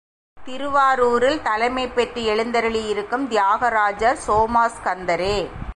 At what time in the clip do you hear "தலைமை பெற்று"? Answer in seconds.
1.41-2.21